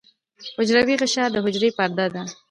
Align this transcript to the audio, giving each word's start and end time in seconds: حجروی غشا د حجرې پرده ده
حجروی 0.57 0.95
غشا 1.01 1.25
د 1.31 1.35
حجرې 1.45 1.69
پرده 1.77 2.05
ده 2.13 2.23